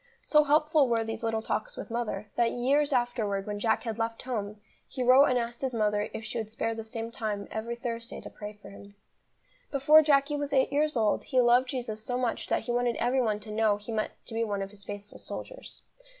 [0.23, 4.23] So helpful were these little talks with mother, that years afterwards when Jack had left
[4.23, 7.75] home, he wrote and asked his mother if she would spare the same time every
[7.75, 8.95] Thursday to pray for him.
[9.69, 13.21] Before Jacky was eight years old he loved Jesus so much that he wanted every
[13.21, 15.83] one to know he meant to be one of His faithful soldiers.